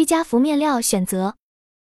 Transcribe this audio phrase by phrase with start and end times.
[0.00, 1.36] 居家服面料选择，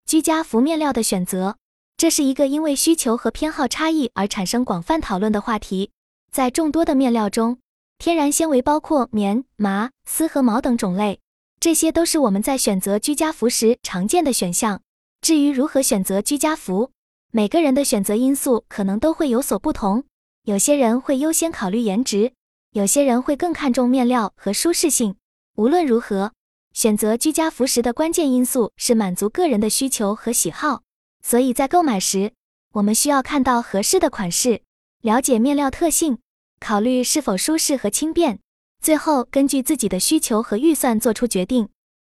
[0.06, 1.56] 居家服面料的选择，
[1.96, 5.90] 这是一个因为需求和偏好差异而产生广泛讨论的话题。
[6.30, 7.58] 在众多的面料中，
[7.98, 11.18] 天然纤维包括棉、麻、丝和毛等种类，
[11.58, 14.80] 这些都是我们在选择居家服时常见的选项。
[15.20, 16.92] 至于如何选择居家服，
[17.32, 20.04] 每个人的选择因素可能都会有所不同。
[20.44, 22.32] 有些人会优先考虑颜值，
[22.74, 25.16] 有些人会更看重面料和舒适性。
[25.56, 26.32] 无论如何，
[26.74, 30.82] 选择居家服时的关键因素是满足个人的需求和喜好。
[31.22, 32.32] 所以在购买时，
[32.72, 34.60] 我们需要看到合适的款式，
[35.00, 36.18] 了解面料特性，
[36.58, 38.40] 考虑是否舒适和轻便，
[38.82, 41.68] 最后根据自己的需求和预算做出决定。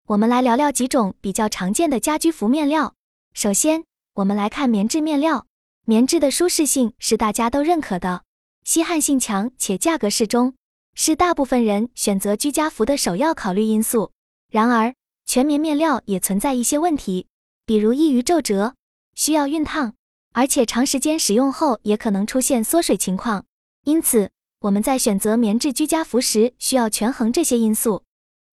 [0.08, 2.94] 我们来聊聊几种比较常见的家居服面料。
[3.34, 5.46] 首先，我们来看棉质面料。
[5.84, 8.24] 棉质的舒适性是大家都认可的，
[8.64, 10.54] 吸汗性强且价格适中，
[10.94, 14.10] 是大部分人选择居家服的首要考虑因素。
[14.50, 17.26] 然而，全棉面料也存在一些问题，
[17.64, 18.74] 比如易于皱褶，
[19.14, 19.94] 需要熨烫，
[20.32, 23.44] 而且长时间使用后也可能出现缩水情况。
[23.84, 24.30] 因此，
[24.60, 28.04] 我们在选择棉质居家服时需要权衡这些因素。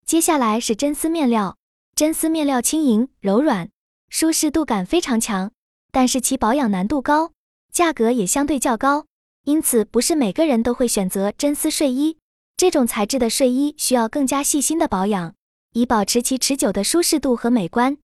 [0.05, 1.58] 接下来是真丝面料，
[1.95, 3.69] 真丝面料轻盈柔软，
[4.09, 5.52] 舒适度感非常强。
[5.91, 7.31] 但是其保养难度高，
[7.71, 9.05] 价格也相对较高，
[9.44, 12.17] 因此不是每个人都会选择真丝睡衣。
[12.58, 15.36] 这种材质的睡衣需要更加细心的保养，
[15.73, 17.97] 以保持其持久的舒适度和美观。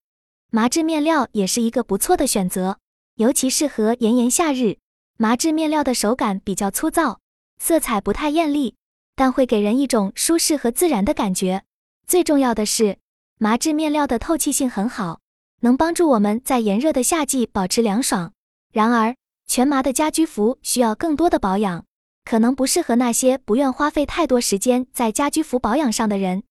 [0.50, 2.78] 麻质面料也是一个不错的选择，
[3.16, 4.78] 尤其适合炎炎夏日。
[5.16, 7.20] 麻质面料的手感比较粗糙，
[7.58, 8.74] 色彩不太艳丽，
[9.14, 11.62] 但会给人一种舒适和自然的感觉。
[12.06, 12.98] 最重要的是，
[13.38, 15.20] 麻质面料的透气性很好。
[15.62, 18.32] 能帮助我们在炎热的夏季保持凉爽。
[18.72, 19.14] 然而，
[19.46, 21.84] 全麻的家居服需要更多的保养，
[22.24, 26.44] 可能不适合那些不愿花费太多时间在家居服保养上的人。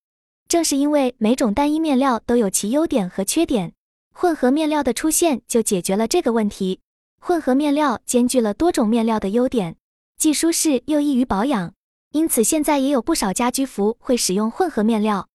[0.50, 3.72] 正是因为每种单一面料都有其优点和缺点，
[4.12, 6.80] 混合面料的出现就解决了这个问题。
[7.22, 9.76] 混合面料兼具了多种面料的优点，
[10.18, 11.76] 既舒适又易于保养，
[12.14, 15.28] 因此现在也有不少家居服会使用混合面料。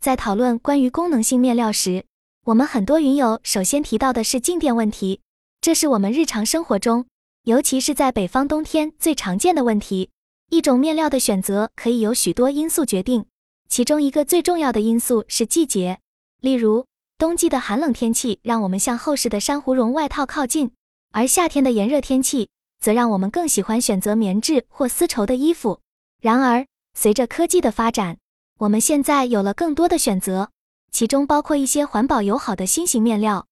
[0.00, 2.04] 在讨论关于功能性面料时，
[2.46, 5.20] 我们很多云友首先提到的是静电问题，
[5.60, 7.06] 这是我们日常生活中，
[7.44, 10.10] 尤其是在北方冬天最常见的问题。
[10.50, 13.26] 一种面料的选择可以由许多因素决定，
[13.76, 15.98] 其中一个最重要的因素是季节。
[16.40, 16.86] 例如，
[17.18, 20.70] 冬季的寒冷天气让我们向厚实的珊瑚绒外套靠近，
[21.12, 22.48] 而夏天的炎热天气
[22.80, 25.80] 则让我们更喜欢选择棉质或丝绸的衣服。
[26.22, 28.16] 然而，随着科技的发展，
[28.60, 30.48] 我们现在有了更多的选择。
[30.90, 33.46] 其中包括一些环保友好的新型面料。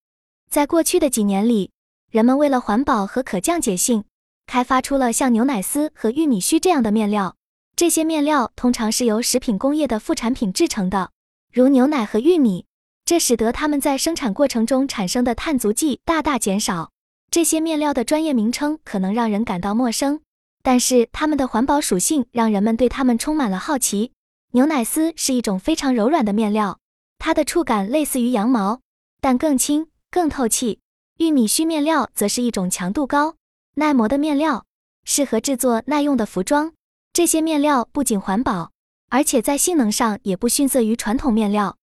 [0.48, 1.70] 在过去的几年里，
[2.10, 4.04] 人们为了环保和可降解性，
[4.46, 7.36] 开发出了像牛奶丝和玉米须这样的面料。
[7.76, 11.10] 这些面料通常是由食品工业的副产品制成的，
[11.52, 12.66] 如牛奶和玉米，
[13.04, 16.92] 这使得它们在生产过程中产生的碳足迹大大减少。
[17.32, 20.20] 这些面料的专业名称可能让人感到陌生，
[20.62, 24.12] 但是它们的环保属性让人们对它们充满了好奇。
[24.52, 26.78] 牛奶丝是一种非常柔软的面料。
[27.18, 28.80] 它的触感类似于羊毛，
[29.20, 30.78] 但更轻、更透气。
[31.18, 33.34] 玉米须面料则是一种强度高、
[33.74, 34.64] 耐磨的面料，
[35.04, 36.72] 适合制作耐用的服装。
[37.14, 38.72] 这些面料不仅环保，
[39.08, 41.76] 而且在性能上也不逊色于传统面料。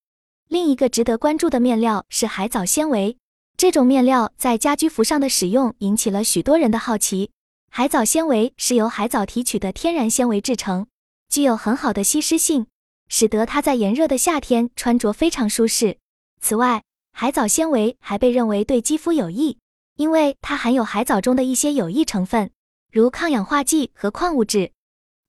[0.50, 3.16] 另一个值得关注的面料是海藻纤维，
[3.56, 7.32] 这种面料在家居服上的使用引起了许多人的好奇。
[7.70, 10.88] 海藻纤维是由海藻提取的天然纤维制成，
[11.30, 12.68] 具有很好的吸湿性。
[13.08, 15.98] 使得它在炎热的夏天穿着非常舒适。
[16.42, 16.84] 此外，
[17.14, 19.58] 海藻纤维还被认为对肌肤有益，
[19.96, 22.52] 因为它含有海藻中的一些有益成分，
[22.92, 24.74] 如抗氧化剂和矿物质。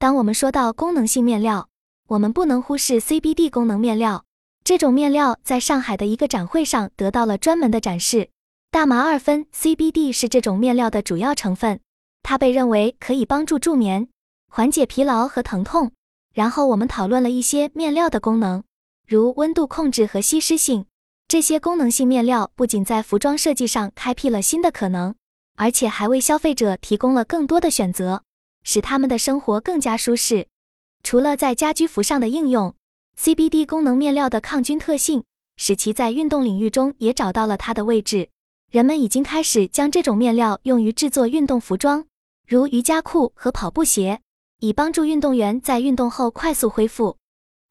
[0.02, 1.68] 当我们说到功能性面料，
[2.08, 4.24] 我们不能忽视 CBD 功能面料。
[4.64, 8.28] 这种面料在上海的一个展会上得到了专门的展示。
[8.72, 11.78] 大麻二酚 CBD 是这种面料的主要成分，
[12.24, 14.08] 它被认为可以帮助助眠、
[14.48, 15.92] 缓解疲劳和疼痛。
[16.34, 18.64] 然后我们讨论了一些面料的功能，
[19.06, 20.84] 如温度控制和吸湿性。
[21.28, 25.14] 这些功能性面料不仅在服装设计上开辟了新的可能，
[25.56, 28.24] 而且还为消费者提供了更多的选择，
[28.62, 30.46] 使他们的生活更加舒适。
[31.02, 32.74] 除了在家居服上的应用
[33.18, 35.24] ，CBD 功能面料的抗菌特性
[35.56, 38.28] 使其在运动领域中也找到了它的位置。
[38.70, 42.06] 人们已经开始将这种面料用于制作运动服装，
[42.46, 44.20] 如瑜伽裤和跑步鞋。
[44.60, 47.16] 以帮助运动员在运动后快速恢复。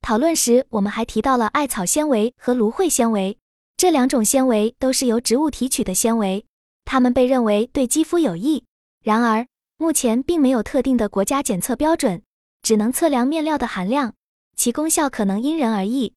[0.02, 3.38] 讨论时，我们还提到了艾草纤维和芦荟纤维，
[3.78, 6.46] 这两种纤维都是由植物提取的纤维，
[6.84, 8.66] 它们被认为对肌肤有益。
[9.02, 9.48] 然而，
[9.82, 12.22] 目前并没有特定的国家检测标准，
[12.62, 14.14] 只能测量面料的含量，
[14.56, 16.14] 其功效可能因人而异。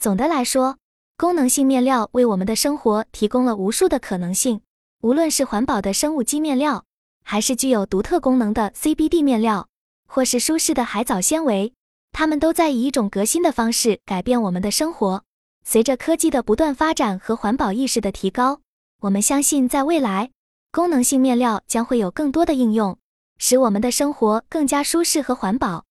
[0.00, 0.78] 总的来说，
[1.18, 4.62] 功能性面料为我们的生活提供了无数的可能性，
[5.02, 6.86] 无论是环保的生物基面料，
[7.22, 9.68] 还是具有独特功能的 CBD 面料，
[10.08, 11.74] 或是舒适的海藻纤维，
[12.12, 15.22] 它们都在以一种革新的方式改变我们的生活。
[15.62, 18.62] 随着科技的不断发展和环保意识的提高，
[19.02, 20.30] 我们相信在未来，
[20.70, 22.96] 功能性面料将会有更多的应用，
[23.38, 25.84] 使我们的生活更加舒适和环保。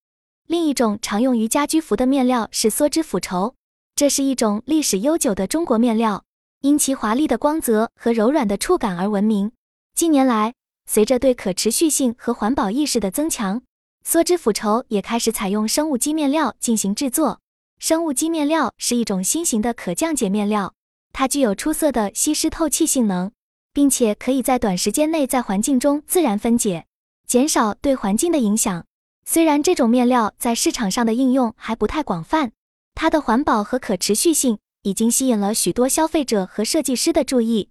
[0.48, 3.56] 另一种常用于家居服的面料是梭织府绸。
[3.96, 6.24] 这是一种历史悠久的中国面料，
[6.62, 9.52] 因其华丽的光泽和柔软的触感而闻名。
[9.94, 10.54] 近年来，
[10.86, 13.62] 随着对可持续性和环保意识的增强，
[14.06, 17.40] 梭织府绸也开始采用生物基面料进行制作。
[17.78, 20.74] 生物基面料是一种新型的可降解面料，
[21.14, 23.32] 它具有出色的吸湿透气性能，
[23.74, 26.86] 并且可以在短时间内在环境中自然分解，
[27.32, 28.86] 减少对环境的影响。
[29.26, 32.52] 虽然这种面料在市场上的应用还不太广泛。
[32.94, 37.70] 它的环保和可持续性已经吸引了许多消费者和设计师的注意。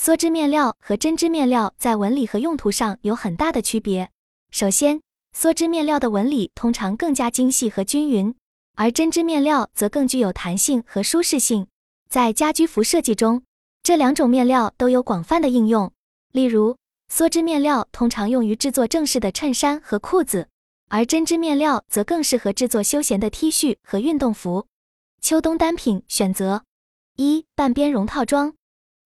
[0.00, 4.08] 梭织面料和针织面料在纹理和用途上有很大的区别。
[4.50, 5.02] 首先，
[5.38, 8.34] 梭织面料的纹理通常更加精细和均匀，
[8.74, 11.66] 而针织面料则更具有弹性和舒适性。
[12.08, 13.42] 在家居服设计中，
[13.82, 15.92] 这两种面料都有广泛的应用。
[16.32, 16.78] 例如，
[17.12, 20.48] 梭织面料通常用于制作正式的衬衫和裤子。
[20.90, 24.66] 而针织面料则更适合制作休闲的 T 恤和运动服。
[25.20, 26.62] 秋冬单品选择
[27.16, 28.54] 一半边绒套装。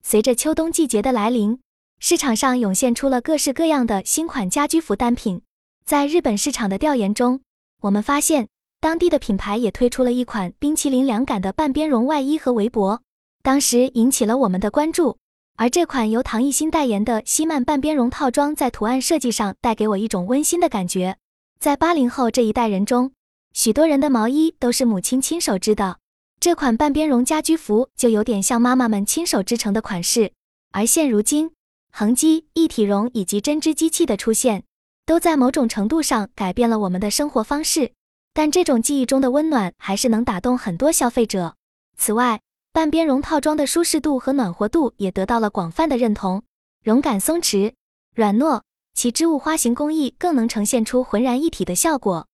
[0.03, 1.61] 随着秋冬季节的来临，
[1.99, 5.41] 市场上涌现出了各式各样的新款家居服单品。
[5.87, 7.41] 在日本市场的调研中，
[7.81, 8.49] 我们发现
[8.81, 13.01] 当地的品牌也推出了一款冰淇淋凉感的半边绒外衣和围脖，
[13.43, 15.17] 当时引起了我们的关注。
[15.59, 21.17] 而这款由唐艺昕代言的希曼半边绒套装，在图案设计上带给我一种温馨的感觉。
[21.59, 23.11] 在八零后这一代人中，
[23.53, 25.99] 许多人的毛衣都是母亲亲手织的。
[26.39, 30.31] 这款半边绒家居服就有点像妈妈们亲手织成的款式。
[30.71, 31.51] 而现如今，
[31.91, 34.63] 横机、一体绒以及针织机器的出现，
[35.05, 37.91] 都在某种程度上改变了我们的生活方式。
[38.33, 41.57] 但这种记忆中的温暖还是能打动很多消费者。
[41.97, 42.41] 此外，
[42.79, 46.45] 半边绒套装的舒适度和暖和度也得到了广泛的认同，
[46.85, 47.73] 绒感松弛、
[48.15, 48.63] 软糯。
[48.95, 52.29] 其织物花型工艺更能呈现出浑然一体的效果。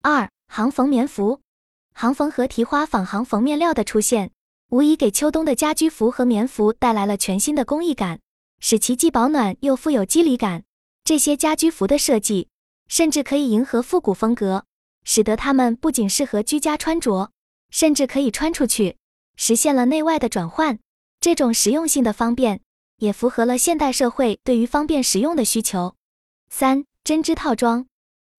[0.00, 1.42] 二、行缝棉服，
[1.92, 4.30] 行缝和提花仿行缝面料的出现，
[4.70, 8.20] 无疑给秋冬的家居服和棉服带来了全新的工艺感，
[8.58, 10.64] 使其既保暖又富有肌理感。
[11.04, 12.48] 这些家居服的设计，
[12.88, 14.64] 甚至可以迎合复古风格，
[15.04, 17.30] 使得它们不仅适合居家穿着，
[17.70, 18.96] 甚至可以穿出去，
[19.40, 20.78] 实现了内外的转换。
[21.18, 22.60] 这种实用性的方便，
[22.98, 25.94] 也符合了现代社会对于方便实用的需求。
[26.50, 27.86] 三针织套装，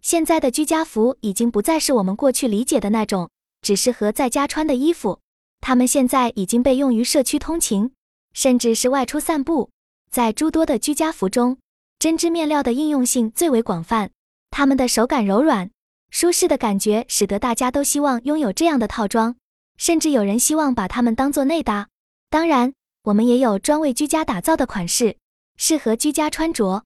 [0.04, 3.32] 现在的居家服已经不再是我们过去理解的那种
[3.64, 5.20] 只适合在家穿的衣服，
[5.60, 7.92] 它们现在已经被用于社区通勤，
[8.34, 9.72] 甚至是外出散步。
[10.12, 11.58] 在诸多的居家服中，
[11.98, 14.12] 针织面料的应用性最为广泛，
[14.52, 15.72] 它们的手感柔软、
[16.12, 19.36] 舒适的感觉，使得大家都希望拥有这样的套装，
[19.82, 21.90] 甚至有人希望把它们当做内搭。
[22.30, 22.76] 当然，
[23.06, 25.18] 我们也有专为居家打造的款式，
[25.58, 26.84] 适合居家穿着。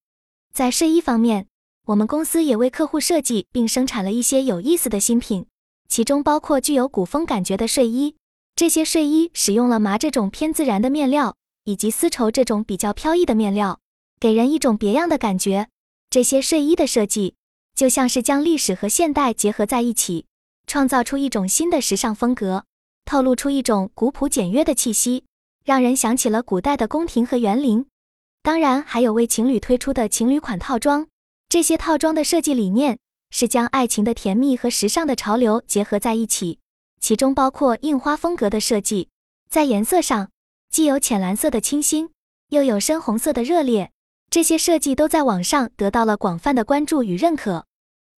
[0.53, 1.47] 在睡衣方面，
[1.87, 5.45] 我们公司也为客户设计并生产了一些有意思的新品，
[5.89, 8.15] 其中包括具有古风感觉的睡衣。
[8.55, 13.81] 这些睡衣使用了麻这种偏自然的面料，以及丝绸这种比较飘逸的面料，
[14.21, 15.67] 给人一种别样的感觉。
[16.09, 17.35] 这些睡衣的设计
[17.75, 20.27] 就像是将历史和现代结合在一起，
[20.65, 22.63] 创造出一种新的时尚风格，
[23.05, 25.23] 透露出一种古朴简约的气息，
[25.63, 27.85] 让人想起了古代的宫廷和园林。
[28.41, 31.07] 当然，还有为情侣推出的情侣款套装。
[31.47, 36.59] 这些套装的设计理念是将爱情的甜蜜和时尚的潮流结合在一起，
[36.99, 39.09] 其中包括印花风格的设计。
[39.49, 40.29] 在颜色上，
[40.69, 42.09] 既有浅蓝色的清新，
[42.49, 43.91] 又有深红色的热烈。
[44.29, 47.65] 这些设计都在网上得到了广泛的关注与认可。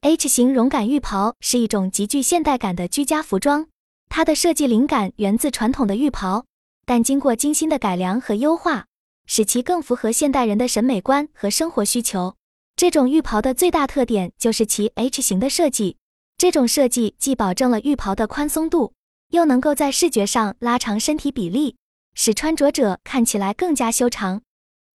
[0.02, 3.68] H 型绒感浴袍是一种极具现代感的居家服装，
[4.10, 6.46] 它的设计灵感源自传统的浴袍，
[6.86, 8.86] 但经过精心的改良和优化。
[9.30, 12.36] 使其更符合现代人的审美观和生活需求。
[12.78, 15.98] 这种浴袍的最大特点就是其 H 型的设计。
[16.38, 18.94] 这种设计既保证了浴袍的宽松度，
[19.32, 21.76] 又能够在视觉上拉长身体比例，
[22.14, 24.42] 使穿着者看起来更加修长。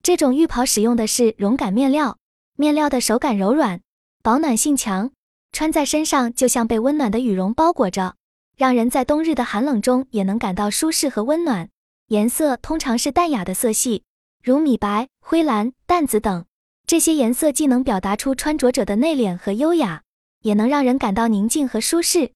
[0.02, 2.16] 这种浴袍使用的是绒感面料，
[2.56, 3.82] 面料的手感柔软，
[4.22, 5.10] 保暖性强，
[5.52, 8.14] 穿在身上就像被温暖的羽绒包裹着，
[8.62, 11.68] 让人在冬日的寒冷中也能感到舒适和温暖。
[12.06, 14.04] 颜色通常是淡雅的色系。
[14.40, 16.44] 如米白、灰蓝、淡紫等，
[16.86, 20.02] 这些颜色既能表达出穿着者的内敛和优雅，
[20.42, 22.30] 也能让人感到宁静和舒适。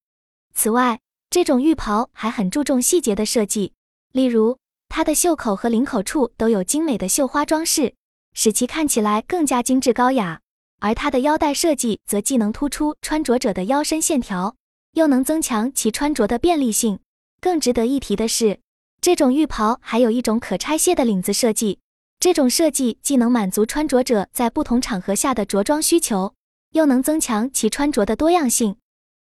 [0.53, 3.71] 此外，这种浴袍还很注重细节的设计，
[4.11, 4.57] 例如，
[4.89, 7.95] 它的袖口和领口处都有精美的绣花装饰，
[8.33, 10.41] 使其看起来更加精致高雅。
[10.81, 14.56] 而它的腰带设计则既能突出穿着者的腰身线条，
[14.97, 16.97] 又能增强其穿着的便利性。
[17.39, 18.59] 更值得一提的是，
[18.99, 21.77] 这种浴袍还有一种可拆卸的领子设计。
[22.19, 26.33] 这种设计既能满足穿着者在不同场合下的着装需求，
[26.71, 28.77] 又能增强其穿着的多样性。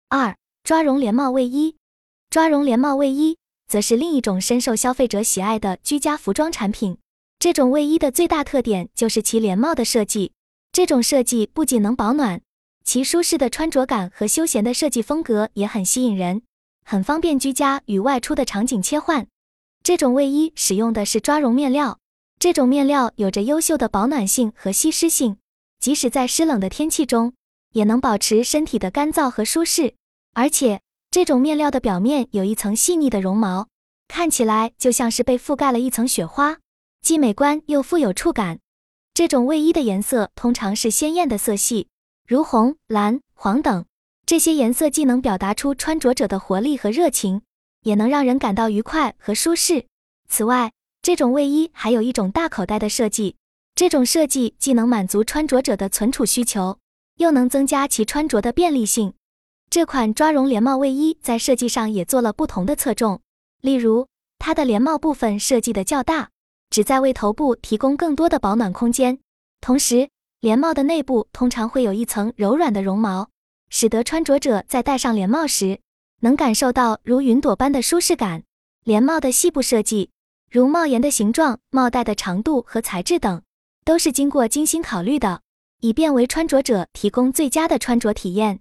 [0.09, 1.75] 二、抓绒连帽卫衣。
[2.31, 6.99] 抓绒连帽卫衣则是另一种深受消费者喜爱的居家服装产品。
[7.41, 10.31] 这种卫衣的最大特点就是其连帽的设计。
[10.71, 12.41] 这种设计不仅能保暖，
[12.85, 16.43] 其舒适的穿着感和休闲的设计风格也很吸引人，
[16.85, 19.27] 很方便居家与外出的场景切换。
[19.83, 21.99] 这种卫衣使用的是抓绒面料。
[22.39, 25.39] 这种面料有着优秀的保暖性和吸湿性，
[25.81, 27.33] 即使在湿冷的天气中，
[27.73, 29.95] 也能保持身体的干燥和舒适。
[30.35, 33.69] 而且，这种面料的表面有一层细腻的绒毛，
[34.09, 36.59] 看起来就像是被覆盖了一层雪花，
[37.01, 38.59] 既美观又富有触感。
[39.15, 41.89] 这种卫衣的颜色通常是鲜艳的色系，
[42.27, 43.85] 如红、蓝、黄等。
[44.25, 47.43] 这些颜色既能表达出穿着者的活力和热情，
[47.83, 49.85] 也能让人感到愉快和舒适。
[50.27, 53.37] 此外，这种卫衣还有一种大口袋的设计，
[53.75, 56.79] 这种设计既能满足穿着者的存储需求，
[57.17, 59.13] 又能增加其穿着的便利性。
[59.69, 63.21] 这款抓绒连帽卫衣在设计上也做了不同的侧重，
[63.61, 66.31] 例如它的连帽部分设计的较大，
[66.71, 69.19] 旨在为头部提供更多的保暖空间。
[69.61, 70.09] 同时，
[70.45, 73.31] 连帽的内部通常会有一层柔软的绒毛，
[73.71, 75.81] 使得穿着者在戴上连帽时
[76.21, 78.43] 能感受到如云朵般的舒适感。
[78.85, 80.11] 连帽的细部设计。
[80.51, 83.41] 如帽檐的形状、帽带的长度和材质等，
[83.87, 85.41] 都是经过精心考虑的，
[85.81, 88.61] 以便为穿着者提供最佳的穿着体验。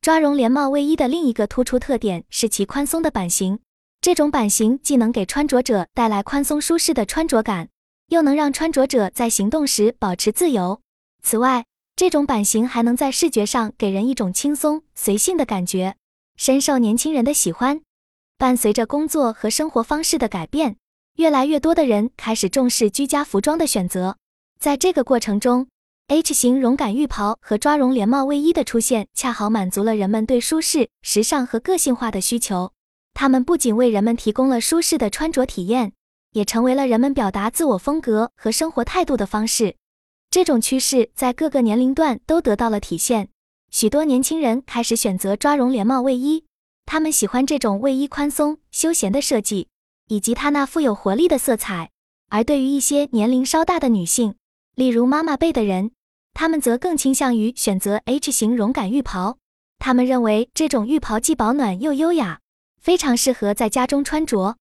[0.00, 3.60] 抓绒连帽卫衣的另一个突出特点是其宽松的版型，
[4.00, 7.68] 这种版型既能给穿着者带来宽松舒适的穿着感，
[8.08, 10.80] 又能让穿着者在行动时保持自由。
[11.22, 11.64] 此外，
[11.96, 15.96] 这种版型还能在视觉上给人一种轻松随性的感觉，
[16.36, 17.80] 深受年轻人的喜欢。
[18.38, 20.76] 伴随着工作和生活方式的改变。
[21.16, 24.16] 越来越多的人开始重视居家服装的选择，
[24.58, 25.66] 在这个过程中
[26.08, 32.72] ，H 型绒感浴袍和抓绒连帽卫衣的出现，恰好满足了人们对舒适、时尚和个性化的需求。
[33.12, 35.92] 它们不仅为人们提供了舒适的穿着体验，
[36.32, 39.76] 也成为了人们表达自我风格和生活态度的方式。
[40.30, 43.28] 这种趋势在各个年龄段都得到了体现，
[43.70, 46.44] 许多年轻人开始选择抓绒连帽卫衣，
[46.86, 49.68] 他们喜欢这种卫衣宽松、休闲的设计。
[50.06, 51.90] 以及它那富有活力的色彩，
[52.30, 54.34] 而对于一些年龄稍大的女性，
[54.74, 55.92] 例如妈妈辈的人，
[56.34, 59.38] 她们则更倾向于选择 H 型绒感浴袍。
[59.78, 62.40] 她们认为这种浴袍既保暖又优雅，
[62.80, 64.56] 非常适合在家中穿着。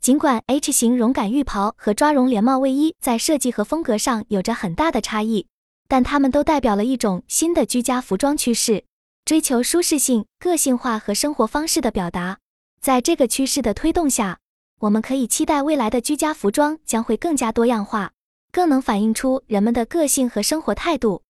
[0.00, 5.46] 尽管 H 型绒感浴袍和抓绒连帽卫衣在设计和风格上有着很大的差异，
[5.86, 8.84] 但它们都代表了一种新的居家服装趋势，
[9.24, 12.38] 追求舒适性、个性化和生活方式的表达。
[12.80, 14.38] 在这个趋势的推动下，
[14.80, 18.12] 我们可以期待未来的居家服装将会更加多样化，
[18.50, 21.22] 更能反映出人们的个性和生活态度。